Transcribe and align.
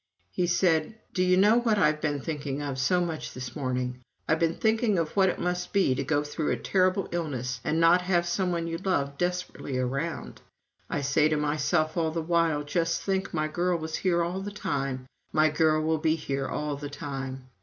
He 0.31 0.47
said: 0.47 0.95
"Do 1.13 1.21
you 1.21 1.37
know 1.37 1.57
what 1.59 1.77
I've 1.77 2.01
been 2.01 2.21
thinking 2.21 2.59
of 2.59 2.79
so 2.79 3.01
much 3.01 3.35
this 3.35 3.55
morning? 3.55 3.99
I've 4.27 4.39
been 4.39 4.55
thinking 4.55 4.97
of 4.97 5.15
what 5.15 5.29
it 5.29 5.39
must 5.39 5.73
be 5.73 5.93
to 5.93 6.03
go 6.03 6.23
through 6.23 6.49
a 6.49 6.57
terrible 6.57 7.07
illness 7.11 7.61
and 7.63 7.79
not 7.79 8.01
have 8.01 8.25
some 8.25 8.51
one 8.51 8.65
you 8.65 8.79
loved 8.79 9.19
desperately 9.19 9.77
around. 9.77 10.41
I 10.89 11.01
say 11.01 11.29
to 11.29 11.37
myself 11.37 11.97
all 11.97 12.09
the 12.09 12.19
while: 12.19 12.63
'Just 12.63 13.03
think, 13.03 13.31
my 13.31 13.47
girl 13.47 13.77
was 13.77 13.97
here 13.97 14.23
all 14.23 14.41
the 14.41 14.49
time 14.49 15.05
my 15.31 15.49
girl 15.49 15.79
will 15.83 15.99
be 15.99 16.15
here 16.15 16.47
all 16.47 16.75
the 16.75 16.89
time!' 16.89 17.47